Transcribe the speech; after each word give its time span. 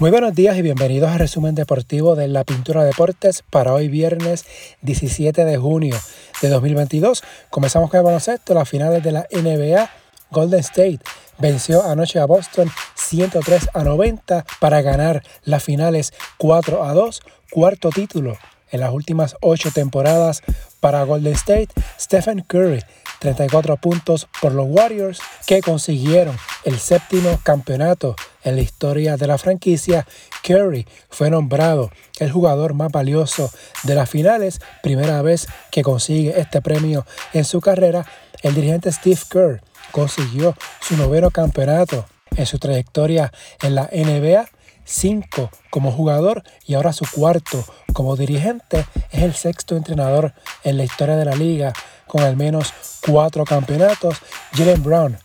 Muy 0.00 0.10
buenos 0.10 0.34
días 0.34 0.56
y 0.56 0.62
bienvenidos 0.62 1.10
al 1.10 1.18
resumen 1.18 1.54
deportivo 1.54 2.16
de 2.16 2.26
La 2.26 2.42
Pintura 2.44 2.84
Deportes 2.84 3.44
para 3.50 3.74
hoy 3.74 3.88
viernes 3.88 4.46
17 4.80 5.44
de 5.44 5.58
junio 5.58 5.94
de 6.40 6.48
2022. 6.48 7.22
Comenzamos 7.50 7.90
con 7.90 7.98
el 7.98 8.06
baloncesto, 8.06 8.54
las 8.54 8.66
finales 8.66 9.04
de 9.04 9.12
la 9.12 9.26
NBA. 9.30 9.90
Golden 10.30 10.60
State 10.60 11.00
venció 11.36 11.84
anoche 11.84 12.18
a 12.18 12.24
Boston 12.24 12.70
103 12.94 13.68
a 13.74 13.84
90 13.84 14.46
para 14.58 14.80
ganar 14.80 15.22
las 15.44 15.62
finales 15.64 16.14
4 16.38 16.82
a 16.82 16.94
2, 16.94 17.20
cuarto 17.50 17.90
título 17.90 18.38
en 18.70 18.80
las 18.80 18.92
últimas 18.92 19.36
ocho 19.40 19.70
temporadas 19.70 20.42
para 20.80 21.02
Golden 21.04 21.34
State. 21.34 21.68
Stephen 21.98 22.42
Curry 22.46 22.82
34 23.20 23.76
puntos 23.76 24.28
por 24.40 24.52
los 24.52 24.66
Warriors 24.68 25.20
que 25.46 25.60
consiguieron 25.60 26.36
el 26.64 26.78
séptimo 26.78 27.38
campeonato 27.42 28.16
en 28.42 28.56
la 28.56 28.62
historia 28.62 29.16
de 29.16 29.26
la 29.26 29.38
franquicia. 29.38 30.06
Curry 30.42 30.86
fue 31.10 31.30
nombrado 31.30 31.90
el 32.18 32.32
jugador 32.32 32.74
más 32.74 32.90
valioso 32.90 33.50
de 33.84 33.94
las 33.94 34.08
finales, 34.08 34.60
primera 34.82 35.20
vez 35.22 35.46
que 35.70 35.82
consigue 35.82 36.40
este 36.40 36.62
premio 36.62 37.06
en 37.32 37.44
su 37.44 37.60
carrera. 37.60 38.06
El 38.42 38.54
dirigente 38.54 38.90
Steve 38.90 39.20
Kerr 39.30 39.62
consiguió 39.92 40.56
su 40.80 40.96
noveno 40.96 41.30
campeonato 41.30 42.06
en 42.36 42.46
su 42.46 42.58
trayectoria 42.58 43.32
en 43.62 43.74
la 43.74 43.90
NBA 43.92 44.48
cinco 44.90 45.50
como 45.70 45.92
jugador 45.92 46.42
y 46.66 46.74
ahora 46.74 46.92
su 46.92 47.06
cuarto 47.10 47.64
como 47.92 48.16
dirigente. 48.16 48.84
Es 49.10 49.22
el 49.22 49.34
sexto 49.34 49.76
entrenador 49.76 50.34
en 50.64 50.76
la 50.76 50.84
historia 50.84 51.16
de 51.16 51.24
la 51.24 51.34
liga 51.34 51.72
con 52.06 52.22
al 52.22 52.36
menos 52.36 52.74
cuatro 53.06 53.44
campeonatos. 53.44 54.16
Jalen 54.52 54.82
Brown 54.82 55.18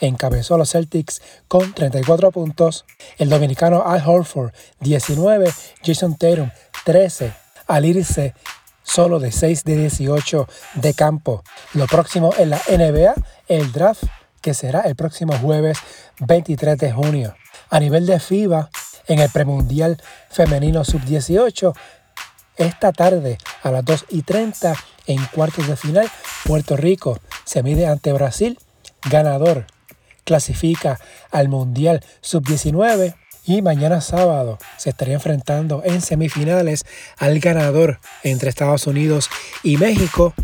encabezó 0.00 0.54
a 0.54 0.58
los 0.58 0.70
Celtics 0.70 1.20
con 1.48 1.74
34 1.74 2.30
puntos. 2.30 2.84
El 3.18 3.28
dominicano 3.28 3.84
Al 3.86 4.02
Horford 4.06 4.52
19, 4.80 5.52
Jason 5.84 6.16
Tatum 6.16 6.50
13, 6.84 7.32
al 7.66 7.84
irse 7.84 8.34
solo 8.82 9.18
de 9.18 9.32
6 9.32 9.64
de 9.64 9.76
18 9.76 10.48
de 10.74 10.94
campo. 10.94 11.42
Lo 11.74 11.86
próximo 11.86 12.32
en 12.38 12.50
la 12.50 12.60
NBA, 12.68 13.14
el 13.48 13.72
draft 13.72 14.04
que 14.40 14.54
será 14.54 14.82
el 14.82 14.96
próximo 14.96 15.36
jueves 15.38 15.78
23 16.20 16.78
de 16.78 16.92
junio. 16.92 17.34
A 17.70 17.80
nivel 17.80 18.06
de 18.06 18.18
FIBA, 18.18 18.70
en 19.08 19.18
el 19.18 19.30
premundial 19.30 20.00
femenino 20.30 20.84
sub-18. 20.84 21.74
Esta 22.56 22.92
tarde 22.92 23.38
a 23.62 23.70
las 23.70 23.84
2 23.84 24.06
y 24.10 24.22
30 24.22 24.74
en 25.06 25.24
cuartos 25.26 25.66
de 25.66 25.76
final, 25.76 26.08
Puerto 26.44 26.76
Rico 26.76 27.18
se 27.44 27.62
mide 27.62 27.86
ante 27.86 28.12
Brasil, 28.12 28.58
ganador 29.10 29.66
clasifica 30.24 31.00
al 31.30 31.48
Mundial 31.48 32.04
Sub-19 32.20 33.14
y 33.46 33.62
mañana 33.62 34.02
sábado 34.02 34.58
se 34.76 34.90
estaría 34.90 35.14
enfrentando 35.14 35.82
en 35.82 36.02
semifinales 36.02 36.84
al 37.16 37.40
ganador 37.40 37.98
entre 38.22 38.50
Estados 38.50 38.86
Unidos 38.86 39.30
y 39.62 39.78
México. 39.78 40.34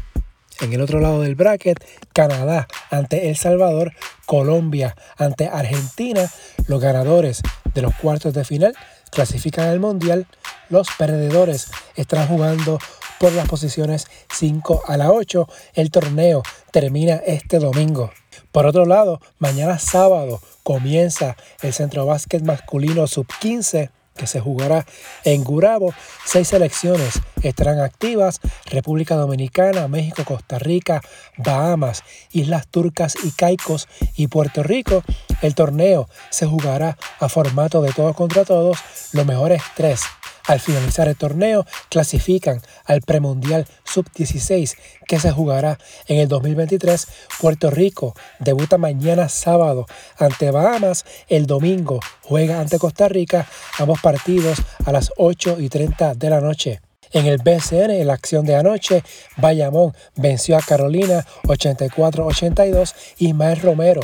En 0.61 0.73
el 0.73 0.81
otro 0.81 1.01
lado 1.01 1.21
del 1.21 1.35
bracket, 1.35 1.85
Canadá 2.15 2.67
ante 2.91 3.29
El 3.29 3.37
Salvador, 3.37 3.93
Colombia 4.25 4.97
ante 5.19 5.49
Argentina, 5.49 6.31
los 6.67 6.81
ganadores 6.81 7.43
de 7.75 7.83
los 7.83 7.95
cuartos 7.95 8.35
de 8.35 8.45
final 8.45 8.75
clasifican 9.11 9.69
al 9.69 9.81
Mundial. 9.81 10.27
Los 10.69 10.89
perdedores 10.99 11.71
están 11.97 12.27
jugando 12.27 12.79
por 13.19 13.33
las 13.33 13.49
posiciones 13.49 14.07
5 14.33 14.83
a 14.87 14.97
la 14.97 15.11
8. 15.11 15.49
El 15.75 15.91
torneo 15.91 16.43
termina 16.71 17.17
este 17.17 17.59
domingo. 17.59 18.11
Por 18.53 18.67
otro 18.67 18.87
lado, 18.87 19.21
mañana 19.39 19.79
sábado 19.79 20.41
comienza 20.63 21.37
el 21.63 21.73
Centro 21.73 22.07
Básquet 22.07 22.43
Masculino 22.43 23.07
Sub-15 23.07 23.91
que 24.17 24.27
se 24.27 24.41
jugará 24.41 24.87
en 25.25 25.43
Gurabo. 25.45 25.93
Seis 26.25 26.49
selecciones 26.49 27.21
estarán 27.43 27.81
activas. 27.81 28.41
República 28.67 29.17
Dominicana, 29.17 29.89
México, 29.89 30.25
Costa 30.25 30.59
Rica, 30.59 31.01
Bahamas, 31.37 32.05
Islas 32.31 32.69
Turcas 32.69 33.15
y 33.25 33.33
Caicos 33.33 33.89
y 34.17 34.29
Puerto 34.29 34.63
Rico. 34.63 35.03
El 35.43 35.55
torneo 35.55 36.09
se 36.31 36.47
jugará 36.47 36.97
a 37.21 37.29
formato 37.29 37.83
de 37.83 37.93
todos 37.93 38.15
contra 38.15 38.45
todos. 38.45 38.79
Los 39.13 39.27
mejores 39.27 39.63
tres 39.77 40.03
al 40.47 40.61
finalizar 40.61 41.09
el 41.09 41.17
torneo, 41.17 41.67
clasifican 41.89 42.61
al 42.85 43.01
premundial 43.01 43.67
sub-16 43.85 44.77
que 45.07 45.19
se 45.19 45.31
jugará 45.31 45.79
en 46.07 46.21
el 46.21 46.29
2023. 46.29 47.07
Puerto 47.41 47.71
Rico 47.71 48.15
debuta 48.39 48.79
mañana 48.79 49.29
sábado 49.29 49.87
ante 50.19 50.51
Bahamas. 50.51 51.05
El 51.29 51.47
domingo 51.47 52.01
juega 52.23 52.61
ante 52.61 52.79
Costa 52.79 53.09
Rica. 53.09 53.47
Ambos 53.79 54.01
partidos 54.01 54.59
a 54.85 54.93
las 54.93 55.13
8 55.17 55.57
y 55.61 55.69
30 55.69 56.15
de 56.15 56.31
la 56.31 56.41
noche. 56.41 56.84
En 57.15 57.27
el 57.27 57.39
BCN, 57.39 57.93
en 57.93 58.09
la 58.09 58.15
acción 58.15 58.45
de 58.45 58.57
anoche, 58.57 59.05
Bayamón 59.37 59.95
venció 60.17 60.57
a 60.57 60.61
Carolina 60.61 61.25
84-82. 61.45 62.93
Ismael 63.19 63.61
Romero, 63.61 64.01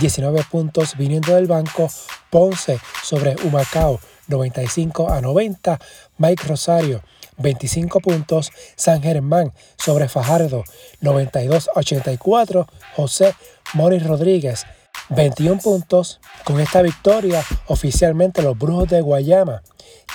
19 0.00 0.44
puntos 0.50 0.96
viniendo 0.96 1.34
del 1.34 1.46
banco. 1.46 1.90
Ponce 2.30 2.80
sobre 3.02 3.36
Humacao 3.44 4.00
95 4.28 5.10
a 5.10 5.20
90. 5.20 5.78
Mike 6.16 6.48
Rosario, 6.48 7.02
25 7.36 8.00
puntos. 8.00 8.50
San 8.76 9.02
Germán 9.02 9.52
sobre 9.76 10.08
Fajardo, 10.08 10.64
92 11.02 11.68
a 11.68 11.80
84. 11.80 12.66
José 12.96 13.34
Mori 13.74 13.98
Rodríguez, 13.98 14.64
21 15.10 15.60
puntos. 15.60 16.18
Con 16.44 16.60
esta 16.60 16.80
victoria, 16.80 17.44
oficialmente 17.66 18.40
los 18.40 18.58
Brujos 18.58 18.88
de 18.88 19.02
Guayama 19.02 19.62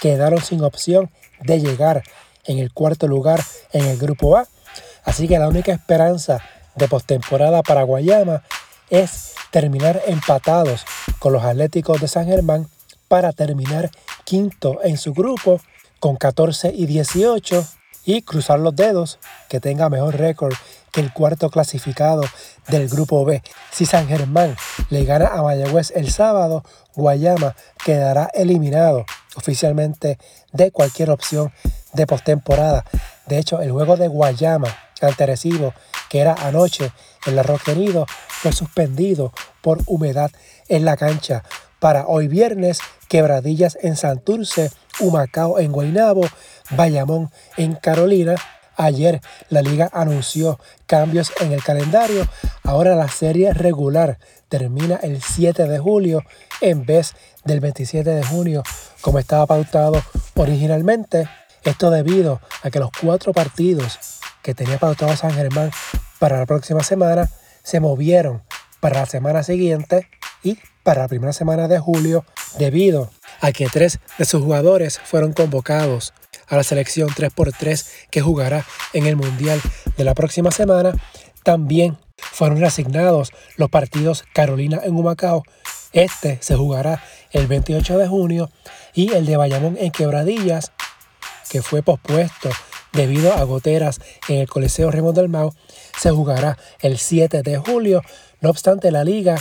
quedaron 0.01 0.41
sin 0.41 0.63
opción 0.63 1.11
de 1.41 1.59
llegar 1.59 2.01
en 2.49 2.57
el 2.57 2.73
cuarto 2.73 3.07
lugar 3.07 3.41
en 3.71 3.85
el 3.85 3.97
grupo 3.97 4.35
A. 4.35 4.47
Así 5.03 5.27
que 5.27 5.39
la 5.39 5.47
única 5.47 5.71
esperanza 5.71 6.39
de 6.75 6.87
postemporada 6.87 7.61
para 7.61 7.83
Guayama 7.83 8.41
es 8.89 9.35
terminar 9.51 10.01
empatados 10.07 10.83
con 11.19 11.31
los 11.31 11.43
Atléticos 11.43 12.01
de 12.01 12.07
San 12.07 12.25
Germán 12.25 12.67
para 13.07 13.33
terminar 13.33 13.91
quinto 14.23 14.79
en 14.83 14.97
su 14.97 15.13
grupo 15.13 15.61
con 15.99 16.15
14 16.15 16.71
y 16.75 16.87
18 16.87 17.65
y 18.05 18.23
cruzar 18.23 18.59
los 18.59 18.75
dedos 18.75 19.19
que 19.47 19.59
tenga 19.59 19.89
mejor 19.89 20.17
récord 20.17 20.53
que 20.91 21.01
el 21.01 21.13
cuarto 21.13 21.51
clasificado 21.51 22.23
del 22.67 22.89
grupo 22.89 23.23
B. 23.25 23.43
Si 23.71 23.85
San 23.85 24.07
Germán 24.07 24.55
le 24.89 25.05
gana 25.05 25.27
a 25.27 25.43
Mayagüez 25.43 25.91
el 25.95 26.11
sábado, 26.11 26.63
Guayama 26.95 27.55
quedará 27.85 28.29
eliminado 28.33 29.05
oficialmente 29.35 30.17
de 30.51 30.71
cualquier 30.71 31.11
opción 31.11 31.51
de 31.93 32.07
postemporada. 32.07 32.85
De 33.25 33.37
hecho, 33.37 33.61
el 33.61 33.71
juego 33.71 33.97
de 33.97 34.07
Guayama 34.07 34.75
ante 35.01 35.25
Recibo, 35.25 35.73
que 36.09 36.19
era 36.19 36.33
anoche 36.33 36.91
en 37.25 37.35
la 37.35 37.43
Roque 37.43 37.75
Nido, 37.75 38.05
fue 38.27 38.51
suspendido 38.51 39.33
por 39.61 39.79
humedad 39.85 40.31
en 40.67 40.85
la 40.85 40.97
cancha 40.97 41.43
para 41.79 42.07
hoy 42.07 42.27
viernes, 42.27 42.79
Quebradillas 43.07 43.77
en 43.81 43.95
Santurce, 43.95 44.71
Humacao 44.99 45.59
en 45.59 45.71
Guaynabo, 45.71 46.27
Bayamón 46.71 47.31
en 47.57 47.73
Carolina. 47.73 48.35
Ayer 48.75 49.21
la 49.49 49.61
liga 49.61 49.89
anunció 49.91 50.59
cambios 50.85 51.31
en 51.39 51.51
el 51.51 51.63
calendario. 51.63 52.27
Ahora 52.63 52.95
la 52.95 53.07
serie 53.07 53.53
regular 53.53 54.19
termina 54.47 54.97
el 54.97 55.21
7 55.21 55.67
de 55.67 55.79
julio 55.79 56.23
en 56.61 56.85
vez 56.85 57.13
del 57.43 57.59
27 57.59 58.09
de 58.09 58.23
junio 58.23 58.63
como 59.01 59.19
estaba 59.19 59.47
pautado 59.47 60.01
originalmente. 60.35 61.27
Esto 61.63 61.89
debido 61.89 62.41
a 62.63 62.69
que 62.69 62.79
los 62.79 62.91
cuatro 62.91 63.33
partidos 63.33 63.99
que 64.41 64.53
tenía 64.53 64.77
pautado 64.77 65.15
San 65.15 65.33
Germán 65.33 65.71
para 66.19 66.37
la 66.37 66.45
próxima 66.45 66.83
semana 66.83 67.29
se 67.63 67.79
movieron 67.79 68.41
para 68.79 69.01
la 69.01 69.05
semana 69.05 69.43
siguiente 69.43 70.09
y 70.43 70.57
para 70.83 71.01
la 71.01 71.07
primera 71.07 71.33
semana 71.33 71.67
de 71.67 71.79
julio 71.79 72.25
debido 72.57 73.11
a 73.41 73.51
que 73.51 73.67
tres 73.67 73.99
de 74.17 74.25
sus 74.25 74.41
jugadores 74.41 74.99
fueron 74.99 75.33
convocados 75.33 76.13
a 76.47 76.55
la 76.55 76.63
selección 76.63 77.09
3x3 77.09 77.85
que 78.09 78.21
jugará 78.21 78.65
en 78.93 79.05
el 79.05 79.15
Mundial 79.15 79.61
de 79.97 80.03
la 80.03 80.15
próxima 80.15 80.51
semana. 80.51 80.93
También 81.43 81.97
fueron 82.17 82.59
reasignados 82.59 83.31
los 83.55 83.69
partidos 83.69 84.23
Carolina 84.33 84.79
en 84.83 84.95
Humacao. 84.95 85.43
Este 85.93 86.37
se 86.41 86.55
jugará 86.55 87.03
el 87.31 87.47
28 87.47 87.97
de 87.97 88.07
junio 88.07 88.49
y 88.93 89.13
el 89.13 89.25
de 89.25 89.37
Bayamón 89.37 89.77
en 89.79 89.91
Quebradillas, 89.91 90.71
que 91.49 91.61
fue 91.61 91.81
pospuesto 91.81 92.49
debido 92.93 93.33
a 93.33 93.43
goteras 93.43 93.99
en 94.27 94.37
el 94.37 94.49
Coliseo 94.49 94.91
Raymond 94.91 95.15
del 95.15 95.29
Mau, 95.29 95.53
se 95.97 96.11
jugará 96.11 96.57
el 96.81 96.97
7 96.97 97.43
de 97.43 97.57
julio. 97.57 98.01
No 98.41 98.49
obstante, 98.49 98.91
la 98.91 99.03
liga 99.03 99.37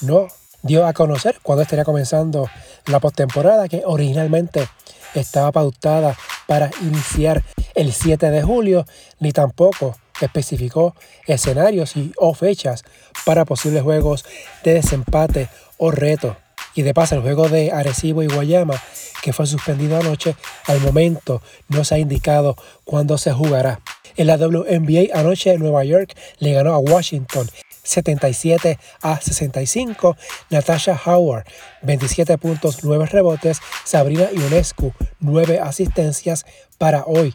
no 0.00 0.28
dio 0.62 0.86
a 0.86 0.92
conocer 0.92 1.38
cuándo 1.42 1.62
estaría 1.62 1.84
comenzando 1.84 2.48
la 2.86 3.00
postemporada 3.00 3.68
que 3.68 3.82
originalmente 3.84 4.68
estaba 5.14 5.52
pautada 5.52 6.16
para 6.46 6.70
iniciar 6.82 7.42
el 7.74 7.92
7 7.92 8.30
de 8.30 8.42
julio, 8.42 8.84
ni 9.18 9.32
tampoco 9.32 9.96
especificó 10.20 10.94
escenarios 11.26 11.96
y 11.96 12.12
o 12.16 12.34
fechas 12.34 12.84
para 13.24 13.44
posibles 13.44 13.82
juegos 13.82 14.24
de 14.64 14.74
desempate 14.74 15.48
o 15.78 15.90
reto. 15.90 16.36
Y 16.76 16.82
de 16.82 16.94
paso, 16.94 17.14
el 17.14 17.22
juego 17.22 17.48
de 17.48 17.72
Arecibo 17.72 18.22
y 18.22 18.26
Guayama, 18.26 18.80
que 19.22 19.32
fue 19.32 19.46
suspendido 19.46 19.98
anoche, 19.98 20.36
al 20.66 20.78
momento 20.80 21.42
no 21.68 21.84
se 21.84 21.94
ha 21.94 21.98
indicado 21.98 22.54
cuándo 22.84 23.16
se 23.16 23.32
jugará. 23.32 23.80
En 24.14 24.26
la 24.26 24.36
WNBA 24.36 25.18
anoche 25.18 25.56
Nueva 25.58 25.84
York 25.84 26.14
le 26.38 26.52
ganó 26.52 26.74
a 26.74 26.78
Washington 26.78 27.48
77 27.82 28.78
a 29.00 29.20
65. 29.20 30.16
Natasha 30.50 31.00
Howard, 31.06 31.46
27 31.82 32.36
puntos, 32.36 32.84
9 32.84 33.06
rebotes. 33.06 33.60
Sabrina 33.84 34.28
Ionescu, 34.32 34.92
9 35.20 35.60
asistencias 35.60 36.44
para 36.76 37.04
hoy. 37.06 37.34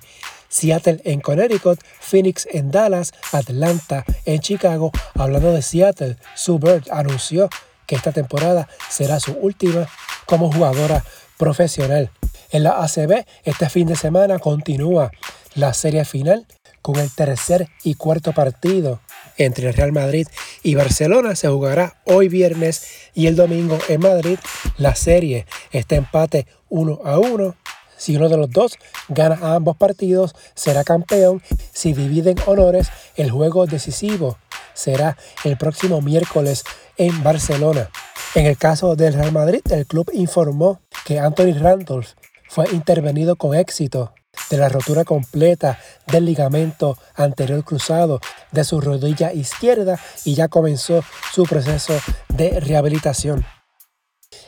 Seattle 0.49 1.01
en 1.05 1.21
Connecticut, 1.21 1.79
Phoenix 1.99 2.47
en 2.51 2.71
Dallas, 2.71 3.13
Atlanta 3.31 4.05
en 4.25 4.39
Chicago. 4.39 4.91
Hablando 5.15 5.53
de 5.53 5.61
Seattle, 5.61 6.17
Sue 6.35 6.59
Bird 6.59 6.91
anunció 6.91 7.49
que 7.91 7.97
esta 7.97 8.13
temporada 8.13 8.69
será 8.89 9.19
su 9.19 9.33
última 9.33 9.85
como 10.25 10.49
jugadora 10.49 11.03
profesional. 11.37 12.09
En 12.49 12.63
la 12.63 12.81
ACB, 12.81 13.25
este 13.43 13.69
fin 13.69 13.85
de 13.85 13.97
semana 13.97 14.39
continúa 14.39 15.11
la 15.55 15.73
serie 15.73 16.05
final 16.05 16.47
con 16.81 16.95
el 16.95 17.13
tercer 17.13 17.67
y 17.83 17.95
cuarto 17.95 18.31
partido 18.31 19.01
entre 19.35 19.67
el 19.67 19.73
Real 19.73 19.91
Madrid 19.91 20.25
y 20.63 20.75
Barcelona. 20.75 21.35
Se 21.35 21.49
jugará 21.49 22.01
hoy 22.05 22.29
viernes 22.29 23.09
y 23.13 23.27
el 23.27 23.35
domingo 23.35 23.77
en 23.89 23.99
Madrid. 23.99 24.39
La 24.77 24.95
serie 24.95 25.45
está 25.73 25.97
empate 25.97 26.47
1 26.69 27.01
a 27.03 27.19
1. 27.19 27.57
Si 27.97 28.15
uno 28.15 28.29
de 28.29 28.37
los 28.37 28.49
dos 28.49 28.77
gana 29.09 29.53
ambos 29.53 29.75
partidos, 29.75 30.33
será 30.55 30.85
campeón. 30.85 31.43
Si 31.73 31.91
dividen 31.91 32.37
honores, 32.45 32.87
el 33.17 33.31
juego 33.31 33.65
decisivo 33.65 34.37
será 34.81 35.17
el 35.43 35.57
próximo 35.57 36.01
miércoles 36.01 36.63
en 36.97 37.23
Barcelona. 37.23 37.89
En 38.33 38.45
el 38.45 38.57
caso 38.57 38.95
del 38.95 39.13
Real 39.13 39.31
Madrid, 39.31 39.61
el 39.69 39.85
club 39.85 40.09
informó 40.13 40.81
que 41.05 41.19
Anthony 41.19 41.53
Randolph 41.59 42.09
fue 42.49 42.65
intervenido 42.71 43.35
con 43.35 43.55
éxito 43.55 44.13
de 44.49 44.57
la 44.57 44.69
rotura 44.69 45.03
completa 45.05 45.79
del 46.07 46.25
ligamento 46.25 46.97
anterior 47.15 47.63
cruzado 47.63 48.19
de 48.51 48.63
su 48.63 48.81
rodilla 48.81 49.33
izquierda 49.33 49.99
y 50.25 50.35
ya 50.35 50.47
comenzó 50.47 51.03
su 51.33 51.43
proceso 51.43 51.93
de 52.29 52.59
rehabilitación. 52.59 53.45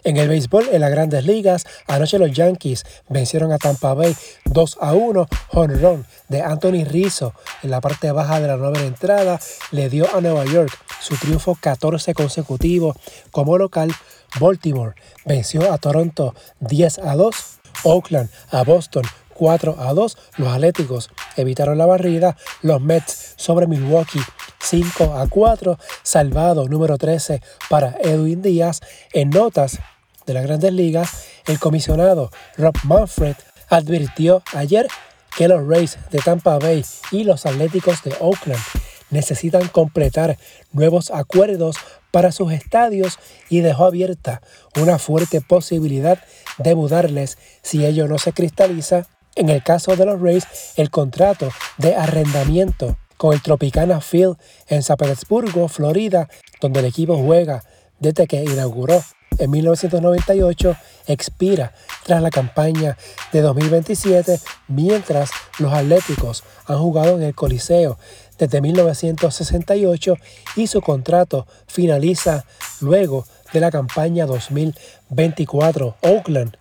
En 0.03 0.17
el 0.17 0.27
béisbol, 0.27 0.69
en 0.71 0.81
las 0.81 0.91
grandes 0.91 1.25
ligas, 1.25 1.65
anoche 1.87 2.19
los 2.19 2.31
Yankees 2.31 2.85
vencieron 3.09 3.51
a 3.51 3.57
Tampa 3.57 3.93
Bay 3.93 4.15
2 4.45 4.77
a 4.81 4.93
1. 4.93 5.27
Honrón 5.51 6.05
de 6.27 6.41
Anthony 6.41 6.83
Rizzo 6.85 7.33
en 7.61 7.71
la 7.71 7.79
parte 7.79 8.11
baja 8.11 8.39
de 8.39 8.47
la 8.47 8.57
novena 8.57 8.85
entrada 8.85 9.39
le 9.71 9.89
dio 9.89 10.13
a 10.15 10.21
Nueva 10.21 10.45
York 10.45 10.71
su 10.99 11.15
triunfo 11.17 11.55
14 11.59 12.13
consecutivo 12.13 12.95
como 13.31 13.57
local. 13.57 13.93
Baltimore 14.39 14.95
venció 15.25 15.71
a 15.71 15.77
Toronto 15.77 16.33
10 16.59 16.99
a 16.99 17.15
2. 17.15 17.35
Oakland 17.85 18.29
a 18.51 18.63
Boston 18.63 19.03
4 19.33 19.75
a 19.79 19.93
2. 19.93 20.17
Los 20.37 20.53
Atléticos 20.53 21.09
evitaron 21.35 21.77
la 21.77 21.85
barrida. 21.85 22.37
Los 22.61 22.81
Mets 22.81 23.33
sobre 23.35 23.67
Milwaukee 23.67 24.21
5 24.61 25.15
a 25.17 25.27
4. 25.27 25.77
Salvado 26.03 26.67
número 26.67 26.97
13 26.97 27.41
para 27.69 27.95
Edwin 28.01 28.41
Díaz. 28.41 28.81
En 29.11 29.29
notas 29.29 29.79
de 30.25 30.33
las 30.33 30.43
grandes 30.43 30.73
ligas, 30.73 31.25
el 31.47 31.59
comisionado 31.59 32.31
Rob 32.57 32.75
Manfred 32.83 33.35
advirtió 33.69 34.43
ayer 34.53 34.87
que 35.37 35.47
los 35.47 35.67
Rays 35.67 35.97
de 36.11 36.19
Tampa 36.19 36.59
Bay 36.59 36.85
y 37.11 37.23
los 37.23 37.45
Atléticos 37.45 38.03
de 38.03 38.15
Oakland 38.19 38.61
necesitan 39.09 39.67
completar 39.67 40.37
nuevos 40.71 41.11
acuerdos 41.11 41.77
para 42.11 42.31
sus 42.31 42.51
estadios 42.51 43.19
y 43.49 43.61
dejó 43.61 43.85
abierta 43.85 44.41
una 44.79 44.99
fuerte 44.99 45.41
posibilidad 45.41 46.19
de 46.57 46.75
mudarles 46.75 47.37
si 47.61 47.85
ello 47.85 48.07
no 48.07 48.17
se 48.17 48.33
cristaliza. 48.33 49.07
En 49.35 49.49
el 49.49 49.63
caso 49.63 49.95
de 49.95 50.05
los 50.05 50.21
Rays, 50.21 50.45
el 50.75 50.91
contrato 50.91 51.49
de 51.77 51.95
arrendamiento 51.95 52.97
con 53.17 53.33
el 53.33 53.41
Tropicana 53.41 53.99
Field 53.99 54.37
en 54.67 54.83
San 54.83 54.97
Petersburgo, 54.97 55.67
Florida, 55.67 56.29
donde 56.61 56.81
el 56.81 56.85
equipo 56.85 57.17
juega 57.17 57.63
desde 57.99 58.27
que 58.27 58.43
inauguró 58.43 59.01
en 59.39 59.49
1998 59.49 60.75
expira 61.07 61.73
tras 62.03 62.21
la 62.21 62.29
campaña 62.29 62.97
de 63.31 63.41
2027, 63.41 64.39
mientras 64.67 65.31
los 65.57 65.73
Atléticos 65.73 66.43
han 66.65 66.77
jugado 66.77 67.15
en 67.17 67.23
el 67.23 67.33
Coliseo 67.33 67.97
desde 68.37 68.61
1968 68.61 70.17
y 70.55 70.67
su 70.67 70.81
contrato 70.81 71.47
finaliza 71.67 72.45
luego 72.81 73.25
de 73.51 73.59
la 73.59 73.71
campaña 73.71 74.25
2024. 74.25 75.95
Oakland 76.01 76.57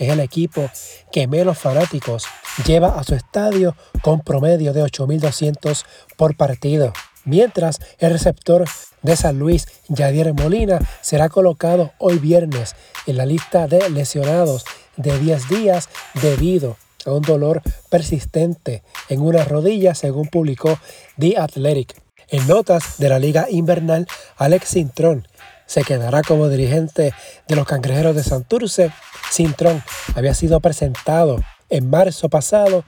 es 0.00 0.08
el 0.08 0.20
equipo 0.20 0.68
que 1.12 1.28
menos 1.28 1.58
fanáticos 1.58 2.24
lleva 2.66 2.98
a 2.98 3.04
su 3.04 3.14
estadio 3.14 3.76
con 4.02 4.20
promedio 4.20 4.72
de 4.72 4.82
8.200 4.82 5.84
por 6.16 6.36
partido. 6.36 6.92
Mientras 7.24 7.80
el 7.98 8.12
receptor 8.12 8.64
de 9.02 9.14
San 9.14 9.38
Luis, 9.38 9.68
Yadier 9.88 10.32
Molina, 10.32 10.78
será 11.02 11.28
colocado 11.28 11.92
hoy 11.98 12.18
viernes 12.18 12.74
en 13.06 13.18
la 13.18 13.26
lista 13.26 13.66
de 13.66 13.90
lesionados 13.90 14.64
de 14.96 15.18
10 15.18 15.48
días 15.50 15.90
debido 16.22 16.78
a 17.04 17.12
un 17.12 17.22
dolor 17.22 17.60
persistente 17.90 18.82
en 19.10 19.20
una 19.20 19.44
rodilla, 19.44 19.94
según 19.94 20.28
publicó 20.28 20.78
The 21.18 21.36
Athletic. 21.36 21.94
En 22.28 22.46
notas 22.46 22.96
de 22.98 23.08
la 23.08 23.18
Liga 23.18 23.46
Invernal, 23.50 24.06
Alex 24.36 24.68
Sintrón 24.68 25.26
se 25.70 25.84
quedará 25.84 26.22
como 26.22 26.48
dirigente 26.48 27.14
de 27.46 27.54
los 27.54 27.64
Cangrejeros 27.64 28.16
de 28.16 28.24
Santurce. 28.24 28.90
Sintrón 29.30 29.84
había 30.16 30.34
sido 30.34 30.58
presentado 30.58 31.36
en 31.68 31.88
marzo 31.88 32.28
pasado 32.28 32.82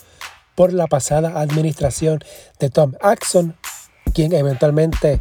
por 0.56 0.72
la 0.72 0.88
pasada 0.88 1.40
administración 1.40 2.24
de 2.58 2.70
Tom 2.70 2.94
Axon, 3.00 3.56
quien 4.12 4.32
eventualmente 4.32 5.20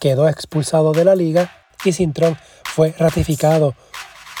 quedó 0.00 0.26
expulsado 0.26 0.92
de 0.92 1.04
la 1.04 1.14
liga 1.14 1.52
y 1.84 1.92
Sintrón 1.92 2.38
fue 2.64 2.94
ratificado 2.98 3.74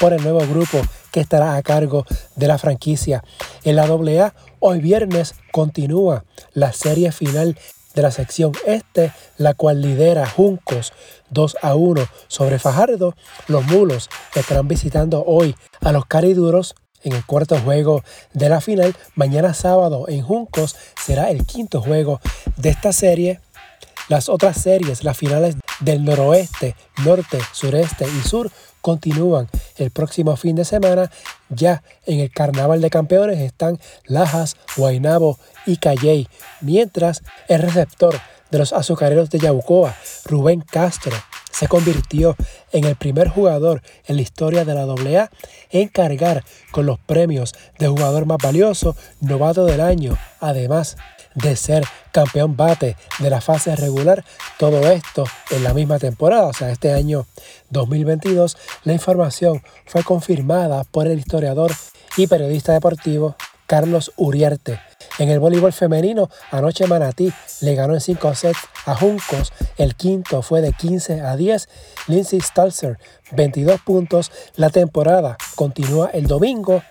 por 0.00 0.14
el 0.14 0.22
nuevo 0.22 0.40
grupo 0.40 0.80
que 1.10 1.20
estará 1.20 1.56
a 1.56 1.62
cargo 1.62 2.06
de 2.36 2.48
la 2.48 2.56
franquicia. 2.56 3.22
En 3.64 3.76
la 3.76 3.82
AA, 3.82 4.32
hoy 4.60 4.80
viernes 4.80 5.34
continúa 5.50 6.24
la 6.54 6.72
serie 6.72 7.12
final 7.12 7.58
de 7.94 8.02
la 8.02 8.10
sección 8.10 8.52
este, 8.66 9.12
la 9.38 9.54
cual 9.54 9.80
lidera 9.80 10.28
Juncos 10.28 10.92
2 11.30 11.56
a 11.62 11.74
1 11.74 12.06
sobre 12.28 12.58
Fajardo. 12.58 13.14
Los 13.48 13.64
mulos 13.66 14.08
estarán 14.34 14.68
visitando 14.68 15.24
hoy 15.26 15.54
a 15.80 15.92
los 15.92 16.06
cariduros 16.06 16.74
en 17.04 17.12
el 17.12 17.24
cuarto 17.24 17.58
juego 17.58 18.02
de 18.32 18.48
la 18.48 18.60
final. 18.60 18.94
Mañana 19.14 19.54
sábado 19.54 20.06
en 20.08 20.22
Juncos 20.22 20.76
será 21.04 21.30
el 21.30 21.44
quinto 21.46 21.80
juego 21.80 22.20
de 22.56 22.70
esta 22.70 22.92
serie. 22.92 23.40
Las 24.08 24.28
otras 24.28 24.60
series, 24.60 25.04
las 25.04 25.16
finales 25.16 25.56
del 25.80 26.04
noroeste, 26.04 26.76
norte, 27.04 27.38
sureste 27.52 28.06
y 28.06 28.28
sur 28.28 28.50
continúan 28.80 29.48
el 29.76 29.90
próximo 29.90 30.36
fin 30.36 30.56
de 30.56 30.64
semana. 30.64 31.10
Ya 31.54 31.82
en 32.06 32.20
el 32.20 32.30
Carnaval 32.30 32.80
de 32.80 32.90
Campeones 32.90 33.38
están 33.38 33.78
Lajas, 34.04 34.56
Guainabo 34.76 35.38
y 35.66 35.76
Calley, 35.76 36.28
mientras 36.60 37.22
el 37.48 37.62
receptor 37.62 38.18
de 38.50 38.58
los 38.58 38.72
azucareros 38.72 39.30
de 39.30 39.38
Yabucoa, 39.38 39.96
Rubén 40.24 40.60
Castro, 40.60 41.16
se 41.50 41.68
convirtió 41.68 42.36
en 42.72 42.84
el 42.84 42.96
primer 42.96 43.28
jugador 43.28 43.82
en 44.06 44.16
la 44.16 44.22
historia 44.22 44.64
de 44.64 44.74
la 44.74 44.82
AA 44.82 45.30
en 45.70 45.88
cargar 45.88 46.44
con 46.70 46.86
los 46.86 46.98
premios 46.98 47.54
de 47.78 47.88
jugador 47.88 48.26
más 48.26 48.38
valioso, 48.42 48.96
novato 49.20 49.64
del 49.64 49.80
año, 49.80 50.18
además 50.40 50.96
de 51.34 51.56
ser 51.56 51.84
campeón 52.12 52.56
bate 52.56 52.96
de 53.18 53.30
la 53.30 53.40
fase 53.40 53.74
regular, 53.76 54.24
todo 54.58 54.90
esto 54.90 55.24
en 55.50 55.64
la 55.64 55.74
misma 55.74 55.98
temporada, 55.98 56.46
o 56.46 56.52
sea, 56.52 56.70
este 56.70 56.92
año 56.92 57.26
2022, 57.70 58.56
la 58.84 58.92
información 58.92 59.62
fue 59.86 60.02
confirmada 60.02 60.84
por 60.84 61.06
el 61.06 61.18
historiador 61.18 61.72
y 62.16 62.26
periodista 62.26 62.72
deportivo 62.72 63.36
Carlos 63.66 64.12
Uriarte. 64.16 64.80
En 65.18 65.30
el 65.30 65.40
voleibol 65.40 65.72
femenino, 65.72 66.28
anoche 66.50 66.86
Manatí 66.86 67.32
le 67.62 67.74
ganó 67.74 67.94
en 67.94 68.00
5 68.00 68.34
sets 68.34 68.58
a 68.84 68.94
Juncos. 68.94 69.52
El 69.78 69.94
quinto 69.94 70.42
fue 70.42 70.60
de 70.60 70.72
15 70.72 71.22
a 71.22 71.36
10. 71.36 71.68
Lindsay 72.08 72.40
Stalzer, 72.40 72.98
22 73.30 73.80
puntos. 73.80 74.30
La 74.56 74.68
temporada 74.68 75.36
continúa 75.54 76.10
el 76.12 76.26
domingo 76.26 76.82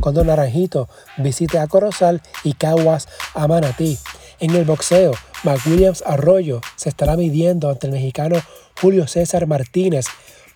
cuando 0.00 0.24
Naranjito 0.24 0.88
visite 1.16 1.58
a 1.58 1.66
Corozal 1.66 2.22
y 2.44 2.54
Caguas 2.54 3.08
a 3.34 3.46
Manatí. 3.46 3.98
En 4.40 4.54
el 4.54 4.64
boxeo, 4.64 5.12
McWilliams 5.44 6.02
Arroyo 6.06 6.60
se 6.76 6.88
estará 6.88 7.16
midiendo 7.16 7.70
ante 7.70 7.86
el 7.86 7.92
mexicano 7.92 8.36
Julio 8.80 9.06
César 9.06 9.46
Martínez 9.46 10.06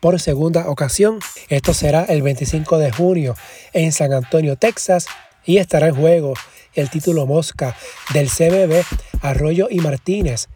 por 0.01 0.21
segunda 0.21 0.69
ocasión. 0.69 1.21
Esto 1.49 1.75
será 1.75 2.05
el 2.05 2.23
25 2.23 2.79
de 2.79 2.93
junio 2.93 3.37
en 3.73 3.93
San 3.93 4.13
Antonio, 4.13 4.57
Texas, 4.57 5.07
y 5.45 5.59
estará 5.59 5.89
en 5.89 5.97
juego 5.97 6.35
el 6.75 6.91
título 6.91 7.27
Mosca 7.27 7.77
del 8.13 8.29
CBB. 8.29 8.85
Arroyo 9.21 9.69
y 9.71 9.79
Martínez 9.79 10.49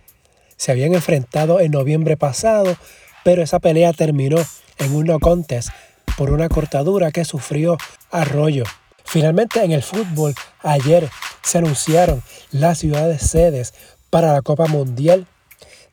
se 0.56 0.72
habían 0.72 0.94
enfrentado 0.94 1.60
en 1.60 1.70
noviembre 1.70 2.16
pasado, 2.16 2.76
pero 3.24 3.42
esa 3.42 3.60
pelea 3.60 3.92
terminó 3.92 4.38
en 4.78 4.94
un 4.94 5.06
no 5.06 5.20
contest 5.20 5.70
por 6.16 6.30
una 6.30 6.48
cortadura 6.48 7.12
que 7.12 7.24
sufrió 7.24 7.76
Arroyo. 8.16 8.64
Finalmente 9.04 9.62
en 9.62 9.72
el 9.72 9.82
fútbol, 9.82 10.34
ayer 10.62 11.10
se 11.42 11.58
anunciaron 11.58 12.22
las 12.50 12.78
ciudades 12.78 13.20
sedes 13.20 13.74
para 14.08 14.32
la 14.32 14.40
Copa 14.40 14.66
Mundial 14.68 15.26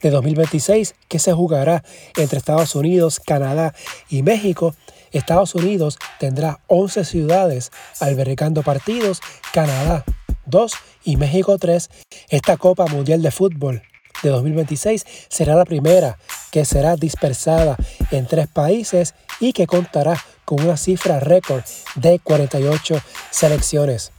de 0.02 0.10
2026 0.10 0.96
que 1.10 1.20
se 1.20 1.34
jugará 1.34 1.84
entre 2.16 2.38
Estados 2.38 2.76
Unidos, 2.76 3.20
Canadá 3.20 3.74
y 4.10 4.24
México. 4.24 4.74
Estados 5.12 5.54
Unidos 5.54 6.00
tendrá 6.18 6.62
11 6.68 7.04
ciudades 7.04 7.72
albergando 8.00 8.64
partidos, 8.64 9.20
Canadá 9.52 10.06
2 10.46 10.74
y 11.04 11.18
México 11.18 11.58
3. 11.58 11.90
Esta 12.30 12.56
Copa 12.56 12.86
Mundial 12.86 13.22
de 13.22 13.32
Fútbol 13.32 13.84
de 14.24 14.30
2026 14.30 15.06
será 15.28 15.56
la 15.56 15.66
primera 15.66 16.18
que 16.52 16.64
será 16.64 16.96
dispersada 16.96 17.76
en 18.12 18.28
tres 18.28 18.48
países 18.48 19.14
y 19.42 19.52
que 19.52 19.68
contará 19.68 20.24
con 20.46 20.64
una 20.64 20.78
cifra 20.78 21.20
récord 21.20 21.64
de 21.96 22.20
48 22.20 23.02
selecciones. 23.32 24.12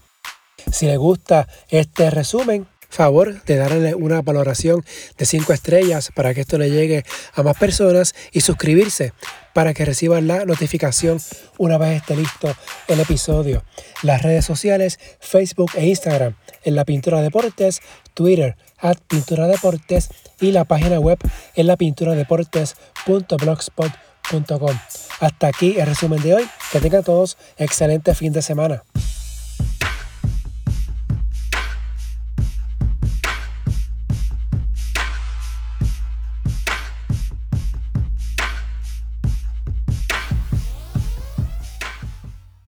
Si 0.72 0.86
le 0.86 0.96
gusta 0.96 1.48
este 1.68 2.10
resumen, 2.10 2.66
favor 2.94 3.42
de 3.44 3.56
darle 3.56 3.94
una 3.94 4.22
valoración 4.22 4.84
de 5.18 5.26
5 5.26 5.52
estrellas 5.52 6.10
para 6.14 6.32
que 6.32 6.42
esto 6.42 6.58
le 6.58 6.70
llegue 6.70 7.04
a 7.34 7.42
más 7.42 7.56
personas 7.56 8.14
y 8.32 8.40
suscribirse 8.40 9.12
para 9.52 9.74
que 9.74 9.84
reciban 9.84 10.26
la 10.26 10.44
notificación 10.44 11.20
una 11.58 11.76
vez 11.76 12.02
esté 12.02 12.16
listo 12.16 12.54
el 12.88 13.00
episodio. 13.00 13.64
Las 14.02 14.22
redes 14.22 14.44
sociales, 14.44 14.98
Facebook 15.20 15.72
e 15.74 15.86
Instagram 15.86 16.36
en 16.62 16.76
la 16.76 16.84
Pintura 16.84 17.20
Deportes, 17.20 17.80
Twitter 18.14 18.56
at 18.78 18.98
Pintura 19.08 19.48
Deportes 19.48 20.08
y 20.40 20.52
la 20.52 20.64
página 20.64 21.00
web 21.00 21.18
en 21.54 21.66
la 21.66 21.76
Hasta 25.20 25.48
aquí 25.48 25.78
el 25.78 25.86
resumen 25.86 26.22
de 26.22 26.34
hoy. 26.34 26.48
Que 26.72 26.80
tengan 26.80 27.04
todos 27.04 27.36
excelente 27.56 28.14
fin 28.14 28.32
de 28.32 28.42
semana. 28.42 28.82